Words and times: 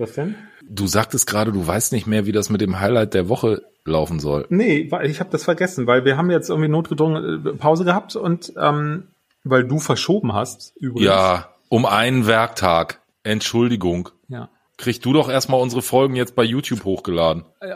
Was 0.00 0.14
denn? 0.14 0.34
Du 0.62 0.86
sagtest 0.86 1.26
gerade, 1.26 1.52
du 1.52 1.66
weißt 1.66 1.92
nicht 1.92 2.06
mehr, 2.06 2.26
wie 2.26 2.32
das 2.32 2.50
mit 2.50 2.60
dem 2.60 2.80
Highlight 2.80 3.14
der 3.14 3.28
Woche 3.28 3.62
laufen 3.84 4.18
soll. 4.18 4.46
Nee, 4.48 4.90
ich 5.04 5.20
habe 5.20 5.30
das 5.30 5.44
vergessen, 5.44 5.86
weil 5.86 6.04
wir 6.04 6.16
haben 6.16 6.30
jetzt 6.30 6.48
irgendwie 6.48 6.68
notgedrungen 6.68 7.46
äh, 7.46 7.52
Pause 7.52 7.84
gehabt 7.84 8.16
und 8.16 8.52
ähm, 8.56 9.08
weil 9.44 9.64
du 9.64 9.78
verschoben 9.78 10.32
hast, 10.32 10.74
übrigens. 10.76 11.06
Ja, 11.06 11.48
um 11.68 11.86
einen 11.86 12.26
Werktag. 12.26 13.00
Entschuldigung. 13.22 14.08
Ja. 14.28 14.48
Krieg 14.78 15.02
du 15.02 15.12
doch 15.12 15.28
erstmal 15.28 15.60
unsere 15.60 15.82
Folgen 15.82 16.16
jetzt 16.16 16.34
bei 16.34 16.42
YouTube 16.44 16.84
hochgeladen. 16.84 17.44
Äh, 17.60 17.74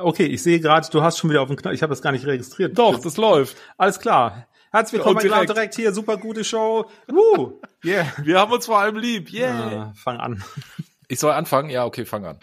Okay, 0.00 0.24
ich 0.24 0.42
sehe 0.42 0.58
gerade, 0.58 0.88
du 0.90 1.02
hast 1.02 1.18
schon 1.18 1.28
wieder 1.30 1.42
auf 1.42 1.48
den 1.48 1.56
Knopf. 1.56 1.74
Ich 1.74 1.82
habe 1.82 1.90
das 1.90 2.00
gar 2.00 2.12
nicht 2.12 2.24
registriert. 2.24 2.78
Doch, 2.78 2.98
das 2.98 3.18
läuft. 3.18 3.56
Alles 3.76 4.00
klar. 4.00 4.46
Herzlich 4.70 4.98
willkommen 5.00 5.16
Und 5.16 5.22
direkt. 5.22 5.50
direkt 5.50 5.74
hier, 5.74 5.92
super 5.92 6.16
gute 6.16 6.44
Show. 6.44 6.86
Woo. 7.08 7.60
Yeah. 7.84 8.06
Wir 8.22 8.38
haben 8.38 8.52
uns 8.52 8.64
vor 8.64 8.78
allem 8.78 8.96
lieb. 8.96 9.30
Yeah. 9.30 9.90
Äh, 9.90 9.94
fang 9.94 10.16
an. 10.16 10.42
Ich 11.12 11.18
soll 11.18 11.32
anfangen? 11.32 11.68
Ja, 11.68 11.84
okay, 11.84 12.06
fang 12.06 12.24
an. 12.24 12.38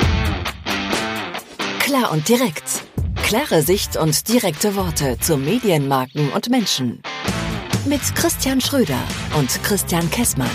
Klar 1.79 2.11
und 2.11 2.29
direkt. 2.29 2.83
Klare 3.23 3.63
Sicht 3.63 3.97
und 3.97 4.29
direkte 4.29 4.75
Worte 4.75 5.17
zu 5.19 5.37
Medienmarken 5.37 6.29
und 6.29 6.51
Menschen. 6.51 7.01
Mit 7.87 8.01
Christian 8.13 8.61
Schröder 8.61 8.99
und 9.39 9.49
Christian 9.63 10.07
Kessmann. 10.11 10.51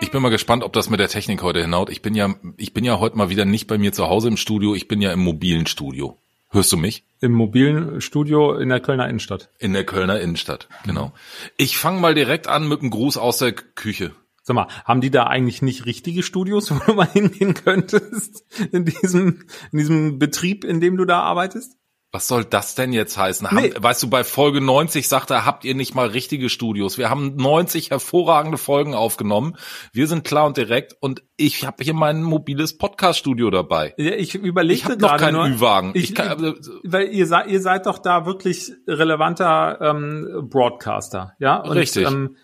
Ich 0.00 0.12
bin 0.12 0.22
mal 0.22 0.28
gespannt, 0.28 0.62
ob 0.62 0.72
das 0.72 0.88
mit 0.88 1.00
der 1.00 1.08
Technik 1.08 1.42
heute 1.42 1.62
hinhaut. 1.62 1.90
Ich 1.90 2.00
bin 2.00 2.14
ja, 2.14 2.36
ich 2.56 2.72
bin 2.72 2.84
ja 2.84 3.00
heute 3.00 3.18
mal 3.18 3.28
wieder 3.28 3.44
nicht 3.44 3.66
bei 3.66 3.76
mir 3.76 3.92
zu 3.92 4.08
Hause 4.08 4.28
im 4.28 4.36
Studio. 4.36 4.76
Ich 4.76 4.86
bin 4.86 5.02
ja 5.02 5.12
im 5.12 5.18
mobilen 5.18 5.66
Studio. 5.66 6.16
Hörst 6.50 6.70
du 6.70 6.76
mich? 6.76 7.02
Im 7.20 7.32
mobilen 7.32 8.00
Studio 8.00 8.54
in 8.54 8.68
der 8.68 8.78
Kölner 8.78 9.08
Innenstadt. 9.08 9.50
In 9.58 9.72
der 9.72 9.82
Kölner 9.82 10.20
Innenstadt, 10.20 10.68
genau. 10.86 11.12
Ich 11.56 11.76
fange 11.76 11.98
mal 11.98 12.14
direkt 12.14 12.46
an 12.46 12.68
mit 12.68 12.82
einem 12.82 12.90
Gruß 12.90 13.16
aus 13.16 13.38
der 13.38 13.50
Küche. 13.50 14.12
Sag 14.48 14.54
mal, 14.54 14.68
haben 14.86 15.02
die 15.02 15.10
da 15.10 15.24
eigentlich 15.24 15.60
nicht 15.60 15.84
richtige 15.84 16.22
Studios, 16.22 16.70
wo 16.74 16.78
du 16.78 16.94
mal 16.94 17.06
hingehen 17.06 17.52
könntest? 17.52 18.44
In 18.72 18.86
diesem, 18.86 19.44
in 19.72 19.78
diesem 19.78 20.18
Betrieb, 20.18 20.64
in 20.64 20.80
dem 20.80 20.96
du 20.96 21.04
da 21.04 21.20
arbeitest? 21.20 21.76
Was 22.10 22.26
soll 22.26 22.46
das 22.46 22.74
denn 22.74 22.94
jetzt 22.94 23.18
heißen? 23.18 23.48
Nee. 23.52 23.74
Weißt 23.78 24.02
du, 24.02 24.08
bei 24.08 24.24
Folge 24.24 24.62
90 24.62 25.06
sagt 25.06 25.30
er, 25.30 25.44
habt 25.44 25.66
ihr 25.66 25.74
nicht 25.74 25.94
mal 25.94 26.06
richtige 26.06 26.48
Studios? 26.48 26.96
Wir 26.96 27.10
haben 27.10 27.36
90 27.36 27.90
hervorragende 27.90 28.56
Folgen 28.56 28.94
aufgenommen. 28.94 29.56
Wir 29.92 30.06
sind 30.06 30.24
klar 30.24 30.46
und 30.46 30.56
direkt 30.56 30.96
und 31.00 31.22
ich 31.36 31.66
habe 31.66 31.84
hier 31.84 31.92
mein 31.92 32.22
mobiles 32.22 32.78
Podcast-Studio 32.78 33.50
dabei. 33.50 33.92
Ja, 33.98 34.12
ich 34.12 34.34
überlegte 34.34 34.78
Ich 34.78 34.84
habe 34.86 35.02
noch 35.02 35.08
gerade 35.10 35.24
keinen 35.24 35.34
nur, 35.34 35.58
Ü-Wagen. 35.58 35.90
Ich, 35.92 36.04
Ich 36.04 36.14
kann, 36.14 36.54
weil 36.84 37.08
ihr 37.08 37.26
seid, 37.26 37.48
ihr 37.48 37.60
seid 37.60 37.84
doch 37.84 37.98
da 37.98 38.24
wirklich 38.24 38.72
relevanter 38.86 39.78
ähm, 39.82 40.48
Broadcaster, 40.48 41.34
ja? 41.38 41.58
Und, 41.58 41.72
Richtig. 41.72 42.06
Ähm, 42.06 42.36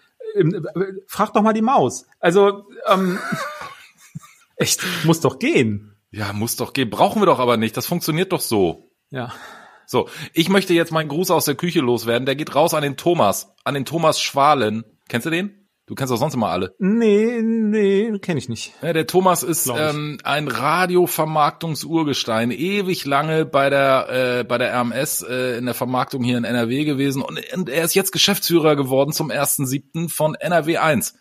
frag 1.06 1.32
doch 1.32 1.42
mal 1.42 1.52
die 1.52 1.62
Maus. 1.62 2.06
Also, 2.20 2.64
ähm, 2.86 3.18
echt, 4.56 4.82
muss 5.04 5.20
doch 5.20 5.38
gehen. 5.38 5.96
ja, 6.10 6.32
muss 6.32 6.56
doch 6.56 6.72
gehen. 6.72 6.90
Brauchen 6.90 7.22
wir 7.22 7.26
doch 7.26 7.38
aber 7.38 7.56
nicht. 7.56 7.76
Das 7.76 7.86
funktioniert 7.86 8.32
doch 8.32 8.40
so. 8.40 8.90
Ja. 9.10 9.32
So, 9.86 10.08
ich 10.32 10.48
möchte 10.48 10.72
jetzt 10.74 10.92
meinen 10.92 11.08
Gruß 11.08 11.30
aus 11.30 11.44
der 11.44 11.54
Küche 11.54 11.80
loswerden. 11.80 12.26
Der 12.26 12.36
geht 12.36 12.54
raus 12.54 12.74
an 12.74 12.82
den 12.82 12.96
Thomas, 12.96 13.54
an 13.64 13.74
den 13.74 13.84
Thomas 13.84 14.20
Schwalen. 14.20 14.84
Kennst 15.08 15.26
du 15.26 15.30
den? 15.30 15.63
Du 15.86 15.94
kennst 15.94 16.10
doch 16.10 16.16
sonst 16.16 16.32
immer 16.32 16.48
alle. 16.48 16.74
Nee, 16.78 17.42
nee, 17.42 18.18
kenne 18.18 18.38
ich 18.38 18.48
nicht. 18.48 18.72
Ja, 18.80 18.94
der 18.94 19.06
Thomas 19.06 19.42
ist 19.42 19.66
ähm, 19.66 20.16
ein 20.24 20.48
Radiovermarktungsurgestein, 20.48 22.52
ewig 22.52 23.04
lange 23.04 23.44
bei 23.44 23.68
der 23.68 24.38
äh, 24.40 24.44
bei 24.44 24.56
der 24.56 24.74
RMS 24.74 25.20
äh, 25.20 25.58
in 25.58 25.66
der 25.66 25.74
Vermarktung 25.74 26.24
hier 26.24 26.38
in 26.38 26.44
NRW 26.44 26.86
gewesen 26.86 27.20
und, 27.20 27.38
und 27.54 27.68
er 27.68 27.84
ist 27.84 27.94
jetzt 27.94 28.12
Geschäftsführer 28.12 28.76
geworden 28.76 29.12
zum 29.12 29.30
1.7. 29.30 30.08
von 30.08 30.34
NRW 30.34 30.78
1. 30.78 31.16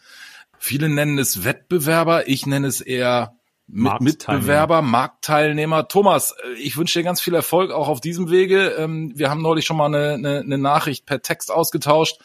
Viele 0.57 0.87
nennen 0.87 1.19
es 1.19 1.43
Wettbewerber, 1.43 2.29
ich 2.29 2.45
nenne 2.45 2.67
es 2.67 2.79
eher 2.79 3.33
mit 3.67 3.83
Marktteilnehmer. 3.83 4.39
Mitbewerber, 4.39 4.81
Marktteilnehmer. 4.81 5.89
Thomas, 5.89 6.31
äh, 6.31 6.53
ich 6.53 6.77
wünsche 6.77 6.99
dir 6.99 7.03
ganz 7.03 7.19
viel 7.19 7.33
Erfolg 7.33 7.71
auch 7.71 7.89
auf 7.89 7.99
diesem 7.99 8.31
Wege. 8.31 8.75
Ähm, 8.77 9.11
wir 9.13 9.29
haben 9.29 9.41
neulich 9.41 9.65
schon 9.65 9.75
mal 9.75 9.87
eine, 9.87 10.13
eine, 10.13 10.39
eine 10.39 10.57
Nachricht 10.57 11.05
per 11.05 11.21
Text 11.21 11.51
ausgetauscht 11.51 12.21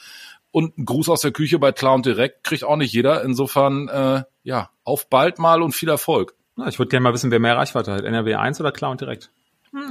und 0.50 0.78
ein 0.78 0.84
Gruß 0.84 1.08
aus 1.08 1.20
der 1.20 1.32
Küche 1.32 1.58
bei 1.58 1.72
und 1.94 2.06
Direkt 2.06 2.44
kriegt 2.44 2.64
auch 2.64 2.76
nicht 2.76 2.92
jeder. 2.92 3.22
Insofern, 3.22 3.88
äh, 3.88 4.22
ja, 4.42 4.70
auf 4.84 5.08
bald 5.08 5.38
mal 5.38 5.62
und 5.62 5.72
viel 5.72 5.88
Erfolg. 5.88 6.34
Na, 6.56 6.68
ich 6.68 6.78
würde 6.78 6.88
gerne 6.90 7.04
mal 7.04 7.12
wissen, 7.12 7.30
wer 7.30 7.38
mehr 7.38 7.56
Reichweite 7.56 7.92
hat. 7.92 8.04
NRW 8.04 8.34
1 8.34 8.60
oder 8.60 8.72
und 8.72 9.00
direkt? 9.00 9.30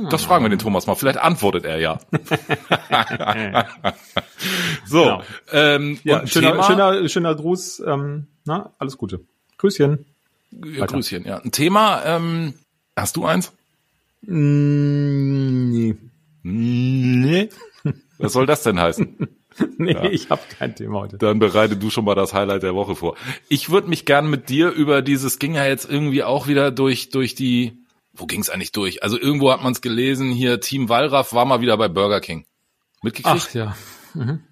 Das 0.09 0.23
fragen 0.23 0.43
wir 0.43 0.49
den 0.49 0.57
Thomas 0.59 0.87
mal. 0.87 0.95
Vielleicht 0.95 1.19
antwortet 1.19 1.63
er 1.63 1.79
ja. 1.79 1.99
so, 4.85 5.03
Genau. 5.03 5.23
ähm, 5.51 5.99
Ja, 6.03 6.25
schöner, 6.25 6.51
Thema, 6.51 6.63
schöner, 6.63 7.07
schöner 7.09 7.35
Gruß. 7.35 7.83
Ähm, 7.85 8.27
na, 8.45 8.73
alles 8.79 8.97
Gute. 8.97 9.21
Grüßchen. 9.57 10.05
Ja, 10.51 10.85
Grüßchen, 10.87 11.25
ja. 11.25 11.37
Ein 11.37 11.51
Thema, 11.51 12.03
ähm, 12.05 12.55
hast 12.95 13.17
du 13.17 13.25
eins? 13.25 13.53
Mm, 14.21 15.69
nee. 15.69 15.95
Nee. 16.43 17.49
Was 18.17 18.33
soll 18.33 18.45
das 18.45 18.63
denn 18.63 18.79
heißen? 18.79 19.15
Nee, 19.77 19.95
ich 20.09 20.29
habe 20.29 20.41
kein 20.57 20.75
Thema 20.75 21.01
heute. 21.01 21.17
Dann 21.17 21.39
bereite 21.39 21.77
du 21.77 21.89
schon 21.89 22.05
mal 22.05 22.15
das 22.15 22.33
Highlight 22.33 22.63
der 22.63 22.75
Woche 22.75 22.95
vor. 22.95 23.15
Ich 23.47 23.69
würde 23.69 23.89
mich 23.89 24.05
gern 24.05 24.29
mit 24.29 24.49
dir 24.49 24.71
über 24.71 25.01
dieses 25.01 25.39
ging 25.39 25.53
ja 25.55 25.65
jetzt 25.65 25.89
irgendwie 25.89 26.23
auch 26.23 26.47
wieder 26.47 26.71
durch 26.71 27.09
durch 27.09 27.35
die 27.35 27.83
wo 28.13 28.25
ging's 28.25 28.49
eigentlich 28.49 28.71
durch? 28.71 29.03
Also 29.03 29.19
irgendwo 29.19 29.51
hat 29.51 29.63
man 29.63 29.73
es 29.73 29.81
gelesen, 29.81 30.31
hier 30.31 30.59
Team 30.59 30.89
Wallraff 30.89 31.33
war 31.33 31.45
mal 31.45 31.61
wieder 31.61 31.77
bei 31.77 31.87
Burger 31.87 32.19
King. 32.19 32.45
Mitgekriegt? 33.03 33.47
Ach 33.49 33.53
ja. 33.53 33.77
Mhm. 34.13 34.43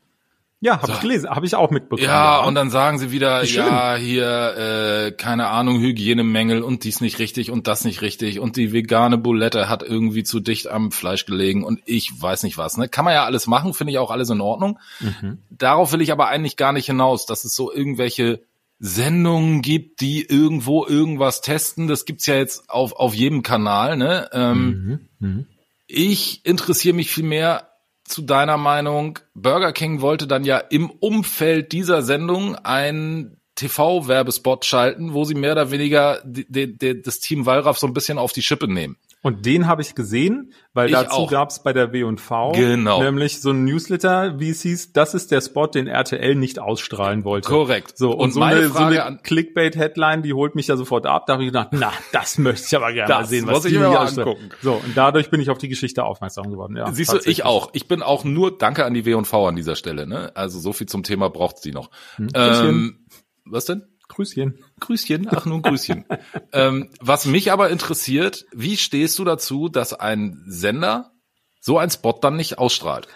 Ja, 0.61 0.81
habe 0.81 0.93
ich 0.93 0.99
gelesen, 1.01 1.29
habe 1.29 1.45
ich 1.45 1.53
auch 1.53 1.69
mitbekommen. 1.69 2.07
Ja, 2.07 2.39
und 2.43 2.55
dann 2.55 2.71
sagen 2.71 2.97
sie 2.97 3.11
wieder, 3.11 3.43
ja, 3.43 3.95
hier, 3.97 4.55
äh, 4.57 5.11
keine 5.11 5.47
Ahnung, 5.47 5.79
Hygienemängel 5.79 6.63
und 6.63 6.83
dies 6.85 7.01
nicht 7.01 7.19
richtig 7.19 7.51
und 7.51 7.67
das 7.67 7.83
nicht 7.85 8.01
richtig 8.01 8.39
und 8.39 8.55
die 8.55 8.71
vegane 8.73 9.17
Bulette 9.17 9.69
hat 9.69 9.83
irgendwie 9.83 10.23
zu 10.23 10.39
dicht 10.39 10.67
am 10.67 10.91
Fleisch 10.91 11.25
gelegen 11.25 11.63
und 11.63 11.81
ich 11.85 12.09
weiß 12.19 12.43
nicht 12.43 12.57
was. 12.57 12.77
Ne? 12.77 12.87
Kann 12.89 13.05
man 13.05 13.13
ja 13.13 13.25
alles 13.25 13.45
machen, 13.47 13.73
finde 13.73 13.91
ich 13.91 13.99
auch 13.99 14.09
alles 14.11 14.29
in 14.29 14.41
Ordnung. 14.41 14.79
Mhm. 15.01 15.39
Darauf 15.51 15.91
will 15.91 16.01
ich 16.01 16.11
aber 16.11 16.29
eigentlich 16.29 16.57
gar 16.57 16.71
nicht 16.71 16.87
hinaus, 16.87 17.25
dass 17.27 17.43
es 17.43 17.53
so 17.53 17.71
irgendwelche 17.71 18.41
Sendungen 18.79 19.61
gibt, 19.61 20.01
die 20.01 20.23
irgendwo 20.25 20.85
irgendwas 20.85 21.41
testen. 21.41 21.87
Das 21.87 22.05
gibt's 22.05 22.25
ja 22.25 22.35
jetzt 22.35 22.69
auf, 22.69 22.93
auf 22.93 23.13
jedem 23.13 23.43
Kanal. 23.43 23.97
Ne? 23.97 24.29
Ähm, 24.33 24.99
Mhm. 25.19 25.45
ich 25.87 26.45
interessiere 26.45 26.95
mich 26.95 27.11
viel 27.11 27.23
mehr 27.25 27.69
zu 28.05 28.21
deiner 28.21 28.57
Meinung. 28.57 29.19
Burger 29.33 29.73
King 29.73 30.01
wollte 30.01 30.27
dann 30.27 30.45
ja 30.45 30.57
im 30.57 30.89
Umfeld 30.89 31.71
dieser 31.71 32.01
Sendung 32.01 32.55
einen 32.55 33.37
TV-Werbespot 33.55 34.65
schalten, 34.65 35.13
wo 35.13 35.23
sie 35.23 35.35
mehr 35.35 35.53
oder 35.53 35.71
weniger 35.71 36.21
die, 36.23 36.45
die, 36.49 36.77
die, 36.77 37.01
das 37.01 37.19
Team 37.19 37.45
Wallraff 37.45 37.77
so 37.77 37.87
ein 37.87 37.93
bisschen 37.93 38.17
auf 38.17 38.33
die 38.33 38.41
Schippe 38.41 38.67
nehmen. 38.67 38.97
Und 39.25 39.43
den 39.47 39.65
habe 39.65 39.81
ich 39.81 39.95
gesehen, 39.95 40.53
weil 40.73 40.85
Ich 40.89 40.93
dazu 40.93 41.09
auch. 41.15 41.31
gab's 41.31 41.63
bei 41.63 41.73
der 41.73 41.91
W&V 41.91 42.51
Genau. 42.51 43.01
nämlich 43.01 43.41
so 43.41 43.49
ein 43.49 43.65
Newsletter, 43.65 44.39
wie 44.39 44.51
es 44.51 44.61
hieß, 44.61 44.93
das 44.93 45.15
ist 45.15 45.31
der 45.31 45.41
Spot, 45.41 45.65
den 45.65 45.87
RTL 45.87 46.35
nicht 46.35 46.59
ausstrahlen 46.59 47.23
wollte. 47.23 47.49
Korrekt. 47.49 47.97
So, 47.97 48.11
und, 48.11 48.19
Und 48.19 48.31
so 48.33 48.39
meine 48.39 48.57
eine, 48.57 48.69
so 48.69 48.77
eine 48.77 49.19
Clickbait-Headline, 49.23 50.21
die 50.21 50.33
holt 50.33 50.53
mich 50.53 50.67
ja 50.67 50.77
sofort 50.77 51.07
ab. 51.07 51.25
Da 51.25 51.33
habe 51.33 51.43
ich 51.43 51.47
gedacht, 51.49 51.69
na, 51.71 51.91
das 52.11 52.37
möchte 52.37 52.67
ich 52.67 52.75
aber 52.75 52.93
gerne 52.93 53.07
Das 53.07 53.17
mal 53.17 53.25
sehen, 53.25 53.45
muss 53.45 53.53
was 53.55 53.65
ich 53.65 53.71
die 53.73 53.79
mir 53.79 53.89
mal 53.89 53.97
ausstrahlen. 53.97 54.29
angucken. 54.35 54.49
So, 54.61 54.73
und 54.73 54.95
dadurch 54.95 55.31
bin 55.31 55.41
ich 55.41 55.49
auf 55.49 55.57
die 55.57 55.69
Geschichte 55.69 56.03
aufmerksam 56.03 56.51
geworden. 56.51 56.75
Ja, 56.77 56.91
Siehst 56.91 57.11
du, 57.11 57.17
ich 57.25 57.43
auch. 57.45 57.71
Ich 57.73 57.87
bin 57.87 58.03
auch 58.03 58.25
nur 58.25 58.55
Danke 58.55 58.85
an 58.85 58.93
die 58.93 59.05
W&V 59.05 59.47
an 59.47 59.55
dieser 59.55 59.75
Stelle. 59.75 60.05
Ne? 60.05 60.31
Also 60.35 60.59
so 60.59 60.71
viel 60.71 60.85
zum 60.87 61.01
Thema 61.01 61.31
braucht 61.31 61.57
sie 61.57 61.71
noch. 61.71 61.89
Hm. 62.17 62.27
Ähm, 62.35 63.05
was 63.43 63.65
denn? 63.65 63.83
Grüßchen. 64.07 64.63
Grüßchen, 64.79 65.27
ach 65.31 65.45
nun 65.45 65.61
Grüßchen. 65.61 66.05
ähm, 66.53 66.89
was 66.99 67.25
mich 67.25 67.51
aber 67.51 67.69
interessiert, 67.69 68.45
wie 68.51 68.77
stehst 68.77 69.17
du 69.19 69.23
dazu, 69.23 69.69
dass 69.69 69.93
ein 69.93 70.43
Sender 70.47 71.11
so 71.59 71.77
ein 71.77 71.89
Spot 71.89 72.17
dann 72.21 72.35
nicht 72.35 72.57
ausstrahlt? 72.57 73.07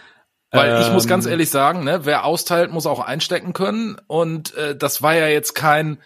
Weil 0.52 0.82
ich 0.82 0.92
muss 0.92 1.08
ganz 1.08 1.26
Ähm. 1.26 1.32
ehrlich 1.32 1.52
sagen, 1.52 1.84
ne, 1.84 2.06
wer 2.06 2.26
austeilt, 2.26 2.72
muss 2.72 2.88
auch 2.88 3.00
einstecken 3.00 3.54
können. 3.54 3.98
Und 4.08 4.56
äh, 4.56 4.76
das 4.76 5.02
war 5.02 5.14
ja 5.14 5.28
jetzt 5.28 5.54
kein 5.54 6.00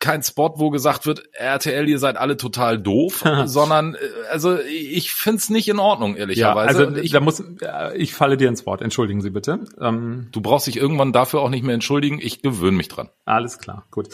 kein 0.00 0.22
Spot, 0.22 0.54
wo 0.56 0.70
gesagt 0.70 1.06
wird, 1.06 1.22
RTL, 1.34 1.88
ihr 1.88 1.98
seid 1.98 2.16
alle 2.16 2.36
total 2.36 2.78
doof, 2.78 3.22
sondern 3.44 3.94
äh, 3.94 3.98
also 4.30 4.58
ich 4.58 5.12
find's 5.12 5.50
nicht 5.50 5.68
in 5.68 5.78
Ordnung, 5.78 6.14
Ja, 6.14 6.20
ehrlicherweise. 6.20 6.86
also 6.86 6.96
ich, 6.96 7.12
da 7.12 7.20
muss, 7.20 7.40
äh, 7.40 7.96
ich 7.96 8.14
falle 8.14 8.36
dir 8.36 8.48
ins 8.48 8.66
Wort. 8.66 8.82
Entschuldigen 8.82 9.20
Sie 9.20 9.30
bitte. 9.30 9.60
Ähm, 9.80 10.28
du 10.32 10.40
brauchst 10.40 10.66
dich 10.66 10.76
irgendwann 10.78 11.12
dafür 11.12 11.40
auch 11.40 11.50
nicht 11.50 11.62
mehr 11.64 11.74
entschuldigen. 11.74 12.18
Ich 12.20 12.42
gewöhne 12.42 12.76
mich 12.76 12.88
dran. 12.88 13.10
Alles 13.26 13.58
klar, 13.58 13.86
gut. 13.90 14.08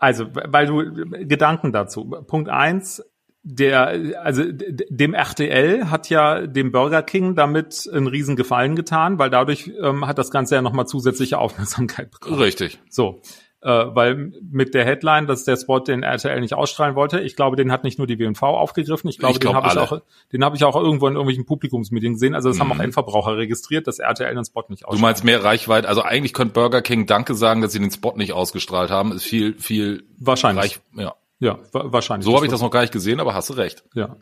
Also, 0.00 0.26
weil 0.32 0.66
du 0.66 1.06
Gedanken 1.26 1.72
dazu. 1.72 2.06
Punkt 2.26 2.48
eins, 2.48 3.02
der, 3.42 4.20
also 4.22 4.42
dem 4.46 5.14
RTL 5.14 5.90
hat 5.90 6.10
ja 6.10 6.46
dem 6.46 6.72
Burger 6.72 7.02
King 7.02 7.34
damit 7.34 7.88
einen 7.92 8.06
riesen 8.06 8.34
Gefallen 8.36 8.76
getan, 8.76 9.18
weil 9.18 9.30
dadurch 9.30 9.70
ähm, 9.80 10.06
hat 10.06 10.18
das 10.18 10.30
Ganze 10.30 10.56
ja 10.56 10.62
nochmal 10.62 10.86
zusätzliche 10.86 11.38
Aufmerksamkeit 11.38 12.10
bekommen. 12.10 12.40
Richtig. 12.40 12.78
So. 12.90 13.20
Äh, 13.60 13.68
weil 13.70 14.32
mit 14.50 14.74
der 14.74 14.84
Headline, 14.84 15.26
dass 15.26 15.44
der 15.44 15.56
Spot 15.56 15.80
den 15.80 16.02
RTL 16.02 16.40
nicht 16.40 16.54
ausstrahlen 16.54 16.94
wollte, 16.94 17.20
ich 17.20 17.34
glaube, 17.36 17.56
den 17.56 17.72
hat 17.72 17.82
nicht 17.84 17.98
nur 17.98 18.06
die 18.06 18.18
W&V 18.18 18.46
aufgegriffen, 18.46 19.08
ich 19.10 19.18
glaube, 19.18 19.34
Ich 19.34 19.40
glaub, 19.40 19.54
den 19.54 19.62
habe 19.64 19.68
ich 19.84 19.92
auch, 19.92 20.00
den 20.32 20.44
habe 20.44 20.56
ich 20.56 20.64
auch 20.64 20.76
irgendwo 20.76 21.06
in 21.08 21.14
irgendwelchen 21.14 21.44
Publikumsmeetings 21.46 22.14
gesehen. 22.16 22.34
Also 22.34 22.48
das 22.50 22.60
haben 22.60 22.70
auch 22.70 22.76
Mhm. 22.76 22.82
Endverbraucher 22.82 23.36
registriert, 23.36 23.86
dass 23.86 23.98
RTL 23.98 24.34
den 24.34 24.44
Spot 24.44 24.64
nicht 24.68 24.82
Du 24.82 24.86
ausstrahlt. 24.86 25.02
meinst 25.02 25.24
mehr 25.24 25.42
Reichweite, 25.42 25.88
also 25.88 26.02
eigentlich 26.02 26.34
könnte 26.34 26.54
Burger 26.54 26.82
King 26.82 27.06
Danke 27.06 27.34
sagen, 27.34 27.60
dass 27.62 27.72
sie 27.72 27.80
den 27.80 27.90
Spot 27.90 28.14
nicht 28.16 28.32
ausgestrahlt 28.32 28.90
haben, 28.90 29.12
ist 29.12 29.24
viel, 29.24 29.54
viel 29.58 30.04
Wahrscheinlich. 30.18 30.64
Reich, 30.64 30.80
ja. 30.96 31.14
Ja, 31.40 31.58
wa- 31.72 31.84
wahrscheinlich. 31.92 32.24
So 32.24 32.34
habe 32.34 32.46
ich 32.46 32.50
das 32.50 32.60
noch 32.62 32.70
gar 32.70 32.80
nicht 32.80 32.92
gesehen, 32.92 33.20
aber 33.20 33.34
hast 33.34 33.48
du 33.50 33.54
recht. 33.54 33.84
Ja. 33.94 34.16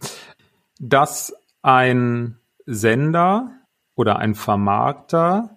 Dass 0.79 1.35
ein 1.63 2.39
Sender 2.67 3.51
oder 3.95 4.19
ein 4.19 4.35
Vermarkter 4.35 5.56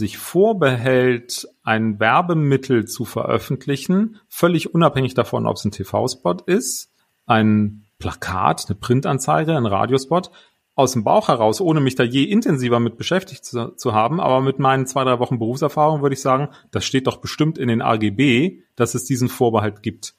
sich 0.00 0.18
vorbehält, 0.18 1.46
ein 1.62 2.00
Werbemittel 2.00 2.86
zu 2.86 3.04
veröffentlichen, 3.04 4.18
völlig 4.28 4.74
unabhängig 4.74 5.14
davon, 5.14 5.46
ob 5.46 5.56
es 5.56 5.64
ein 5.64 5.70
TV-Spot 5.70 6.38
ist, 6.46 6.92
ein 7.26 7.84
Plakat, 7.98 8.64
eine 8.66 8.76
Printanzeige, 8.76 9.56
ein 9.56 9.66
Radiospot, 9.66 10.32
aus 10.74 10.92
dem 10.92 11.04
Bauch 11.04 11.28
heraus, 11.28 11.60
ohne 11.60 11.80
mich 11.80 11.94
da 11.94 12.02
je 12.02 12.24
intensiver 12.24 12.80
mit 12.80 12.96
beschäftigt 12.96 13.44
zu, 13.44 13.76
zu 13.76 13.92
haben, 13.92 14.18
aber 14.18 14.40
mit 14.40 14.58
meinen 14.58 14.86
zwei, 14.86 15.04
drei 15.04 15.18
Wochen 15.18 15.38
Berufserfahrung 15.38 16.02
würde 16.02 16.14
ich 16.14 16.22
sagen, 16.22 16.48
das 16.70 16.84
steht 16.84 17.06
doch 17.06 17.18
bestimmt 17.18 17.58
in 17.58 17.68
den 17.68 17.82
AGB, 17.82 18.62
dass 18.76 18.94
es 18.94 19.04
diesen 19.04 19.28
Vorbehalt 19.28 19.82
gibt. 19.82 20.14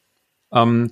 Ähm, 0.53 0.91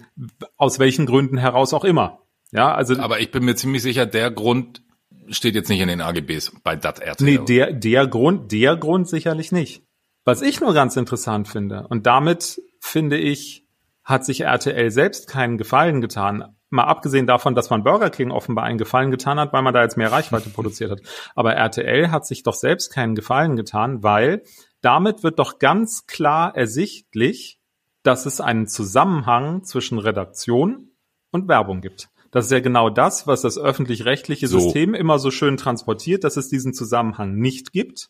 aus 0.58 0.80
welchen 0.80 1.06
Gründen 1.06 1.38
heraus 1.38 1.74
auch 1.74 1.84
immer. 1.84 2.24
Ja, 2.52 2.74
also 2.74 2.98
Aber 2.98 3.20
ich 3.20 3.32
bin 3.32 3.46
mir 3.46 3.56
ziemlich 3.56 3.84
sicher, 3.84 4.06
der 4.06 4.32
Grund 4.32 4.82
steht 5.30 5.56
jetzt 5.56 5.70
nicht 5.70 5.82
in 5.82 5.88
den 5.88 6.02
AGBs 6.02 6.54
bei 6.64 6.76
DAT 6.76 7.00
RTL. 7.00 7.26
Nee, 7.26 7.46
der, 7.46 7.74
der 7.74 8.08
Grund, 8.08 8.52
der 8.52 8.76
Grund 8.76 9.08
sicherlich 9.08 9.52
nicht. 9.52 9.84
Was 10.26 10.42
ich 10.42 10.60
nur 10.62 10.74
ganz 10.74 10.96
interessant 10.96 11.48
finde, 11.48 11.88
und 11.88 12.06
damit 12.06 12.62
finde 12.80 13.18
ich, 13.18 13.66
hat 14.04 14.26
sich 14.26 14.42
RTL 14.42 14.92
selbst 14.92 15.28
keinen 15.28 15.58
Gefallen 15.58 16.02
getan. 16.02 16.56
Mal 16.70 16.84
abgesehen 16.84 17.26
davon, 17.26 17.56
dass 17.56 17.70
man 17.70 17.84
Burger 17.84 18.10
King 18.10 18.32
offenbar 18.32 18.66
einen 18.66 18.78
Gefallen 18.78 19.12
getan 19.12 19.40
hat, 19.40 19.54
weil 19.54 19.62
man 19.62 19.74
da 19.74 19.82
jetzt 19.82 19.98
mehr 19.98 20.12
Reichweite 20.12 20.50
produziert 20.50 20.92
hat. 20.92 21.02
Aber 21.36 21.54
RTL 21.54 22.12
hat 22.12 22.26
sich 22.26 22.44
doch 22.44 22.54
selbst 22.54 22.92
keinen 22.94 23.16
Gefallen 23.16 23.56
getan, 23.56 24.04
weil 24.04 24.44
damit 24.82 25.24
wird 25.24 25.40
doch 25.40 25.60
ganz 25.60 26.06
klar 26.06 26.56
ersichtlich, 26.56 27.60
dass 28.04 28.26
es 28.26 28.42
einen 28.42 28.68
Zusammenhang 28.68 29.64
zwischen 29.64 30.00
Redaktion 30.00 30.92
und 31.32 31.48
Werbung 31.48 31.82
gibt. 31.82 32.10
Das 32.32 32.46
ist 32.46 32.52
ja 32.52 32.60
genau 32.60 32.90
das, 32.90 33.28
was 33.28 33.42
das 33.42 33.58
öffentlich-rechtliche 33.58 34.48
So. 34.48 34.60
System 34.60 34.94
immer 34.94 35.20
so 35.20 35.32
schön 35.32 35.58
transportiert, 35.58 36.24
dass 36.24 36.38
es 36.38 36.50
diesen 36.50 36.74
Zusammenhang 36.74 37.36
nicht 37.36 37.72
gibt. 37.72 38.10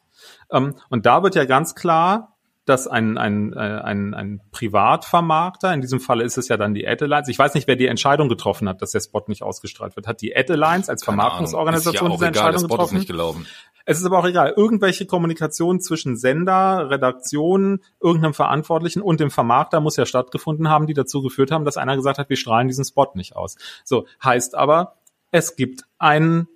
Ähm, 0.51 0.75
und 0.89 1.05
da 1.05 1.23
wird 1.23 1.35
ja 1.35 1.45
ganz 1.45 1.75
klar, 1.75 2.35
dass 2.65 2.87
ein, 2.87 3.17
ein, 3.17 3.53
äh, 3.53 3.57
ein, 3.57 4.13
ein 4.13 4.41
Privatvermarkter, 4.51 5.73
in 5.73 5.81
diesem 5.81 5.99
Falle 5.99 6.23
ist 6.23 6.37
es 6.37 6.49
ja 6.49 6.57
dann 6.57 6.75
die 6.75 6.87
Ad 6.87 7.03
Alliance, 7.03 7.31
ich 7.31 7.39
weiß 7.39 7.55
nicht, 7.55 7.67
wer 7.67 7.75
die 7.75 7.87
Entscheidung 7.87 8.29
getroffen 8.29 8.69
hat, 8.69 8.81
dass 8.81 8.91
der 8.91 8.99
Spot 8.99 9.23
nicht 9.27 9.41
ausgestrahlt 9.41 9.95
wird. 9.95 10.05
Hat 10.05 10.21
die 10.21 10.35
Ad 10.35 10.53
Alliance 10.53 10.91
als 10.91 11.01
Keine 11.01 11.15
Ahnung. 11.15 11.47
Vermarktungsorganisation 11.47 12.11
ist 12.11 12.21
ja 12.21 12.27
diese 12.27 12.27
egal, 12.27 12.31
der 12.31 12.43
Entscheidung 12.43 12.59
Spot 12.59 12.65
ist 12.65 12.69
getroffen? 12.69 12.97
nicht 12.97 13.07
gelaufen. 13.07 13.47
Es 13.89 13.97
ist 13.97 14.05
aber 14.05 14.19
auch 14.19 14.27
egal. 14.27 14.53
Irgendwelche 14.55 15.07
Kommunikation 15.07 15.81
zwischen 15.81 16.15
Sender, 16.15 16.91
Redaktion, 16.91 17.79
irgendeinem 17.99 18.35
Verantwortlichen 18.35 19.01
und 19.01 19.19
dem 19.19 19.31
Vermarkter 19.31 19.79
muss 19.79 19.97
ja 19.97 20.05
stattgefunden 20.05 20.69
haben, 20.69 20.85
die 20.85 20.93
dazu 20.93 21.23
geführt 21.23 21.49
haben, 21.49 21.65
dass 21.65 21.75
einer 21.75 21.95
gesagt 21.95 22.19
hat, 22.19 22.29
wir 22.29 22.37
strahlen 22.37 22.67
diesen 22.67 22.85
Spot 22.85 23.07
nicht 23.15 23.35
aus. 23.35 23.55
So, 23.83 24.05
heißt 24.23 24.53
aber, 24.53 24.97
es 25.31 25.55
gibt 25.55 25.85
einen, 25.97 26.47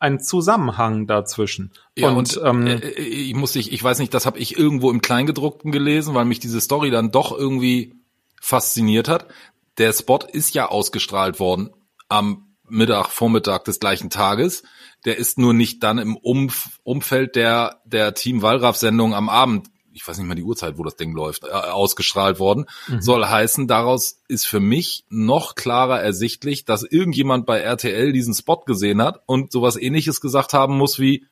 einen 0.00 0.18
Zusammenhang 0.18 1.06
dazwischen. 1.06 1.70
Ja, 1.96 2.08
und, 2.08 2.36
und, 2.36 2.44
ähm, 2.44 2.66
äh, 2.66 2.78
ich 2.88 3.36
muss 3.36 3.54
ich, 3.54 3.70
ich 3.70 3.84
weiß 3.84 4.00
nicht, 4.00 4.12
das 4.12 4.26
habe 4.26 4.40
ich 4.40 4.58
irgendwo 4.58 4.90
im 4.90 5.00
Kleingedruckten 5.00 5.70
gelesen, 5.70 6.16
weil 6.16 6.24
mich 6.24 6.40
diese 6.40 6.60
Story 6.60 6.90
dann 6.90 7.12
doch 7.12 7.30
irgendwie 7.30 7.94
fasziniert 8.40 9.06
hat. 9.06 9.28
Der 9.78 9.92
Spot 9.92 10.18
ist 10.32 10.56
ja 10.56 10.66
ausgestrahlt 10.66 11.38
worden 11.38 11.70
am 12.08 12.49
Mittag, 12.70 13.08
Vormittag 13.08 13.64
des 13.64 13.80
gleichen 13.80 14.10
Tages. 14.10 14.62
Der 15.04 15.16
ist 15.16 15.38
nur 15.38 15.54
nicht 15.54 15.82
dann 15.82 15.98
im 15.98 16.16
Umf 16.16 16.78
Umfeld 16.82 17.36
der, 17.36 17.80
der 17.84 18.14
Team 18.14 18.42
Wallraff-Sendung 18.42 19.14
am 19.14 19.28
Abend, 19.28 19.68
ich 19.92 20.06
weiß 20.06 20.18
nicht 20.18 20.26
mal 20.26 20.34
die 20.34 20.42
Uhrzeit, 20.42 20.78
wo 20.78 20.84
das 20.84 20.96
Ding 20.96 21.12
läuft, 21.12 21.44
äh, 21.44 21.50
ausgestrahlt 21.50 22.38
worden. 22.38 22.66
Soll 23.00 23.26
heißen, 23.26 23.66
daraus 23.66 24.22
ist 24.28 24.46
für 24.46 24.60
mich 24.60 25.04
noch 25.08 25.54
klarer 25.54 26.00
ersichtlich, 26.00 26.64
dass 26.64 26.84
irgendjemand 26.84 27.46
bei 27.46 27.58
RTL 27.60 28.12
diesen 28.12 28.34
Spot 28.34 28.60
gesehen 28.64 29.02
hat 29.02 29.22
und 29.26 29.52
sowas 29.52 29.76
ähnliches 29.76 30.20
gesagt 30.20 30.52
haben 30.52 30.76
muss 30.76 30.98
wie, 30.98 31.26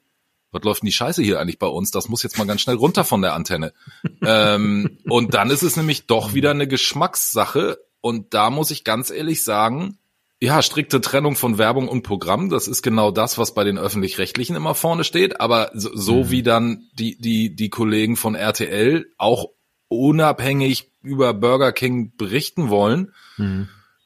was 0.50 0.62
läuft 0.62 0.82
denn 0.82 0.86
die 0.86 0.92
Scheiße 0.92 1.22
hier 1.22 1.40
eigentlich 1.40 1.58
bei 1.58 1.66
uns? 1.66 1.90
Das 1.90 2.08
muss 2.08 2.22
jetzt 2.22 2.38
mal 2.38 2.46
ganz 2.46 2.60
schnell 2.60 2.76
runter 2.76 3.04
von 3.04 3.22
der 3.22 3.34
Antenne. 3.34 3.72
ähm, 4.22 4.98
und 5.08 5.34
dann 5.34 5.50
ist 5.50 5.62
es 5.62 5.76
nämlich 5.76 6.06
doch 6.06 6.34
wieder 6.34 6.50
eine 6.50 6.66
Geschmackssache. 6.66 7.78
Und 8.00 8.32
da 8.34 8.50
muss 8.50 8.70
ich 8.70 8.84
ganz 8.84 9.10
ehrlich 9.10 9.44
sagen, 9.44 9.98
ja, 10.40 10.62
strikte 10.62 11.00
Trennung 11.00 11.34
von 11.34 11.58
Werbung 11.58 11.88
und 11.88 12.02
Programm, 12.02 12.48
das 12.48 12.68
ist 12.68 12.82
genau 12.82 13.10
das, 13.10 13.38
was 13.38 13.54
bei 13.54 13.64
den 13.64 13.78
öffentlich-rechtlichen 13.78 14.54
immer 14.54 14.74
vorne 14.74 15.04
steht. 15.04 15.40
Aber 15.40 15.70
so, 15.74 15.90
so 15.94 16.30
wie 16.30 16.42
dann 16.42 16.88
die, 16.92 17.18
die, 17.18 17.54
die 17.56 17.70
Kollegen 17.70 18.16
von 18.16 18.34
RTL 18.34 19.06
auch 19.18 19.46
unabhängig 19.88 20.92
über 21.02 21.34
Burger 21.34 21.72
King 21.72 22.12
berichten 22.16 22.68
wollen, 22.68 23.12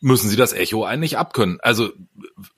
müssen 0.00 0.28
sie 0.28 0.36
das 0.36 0.52
Echo 0.52 0.84
eigentlich 0.84 1.18
abkönnen. 1.18 1.58
Also 1.62 1.90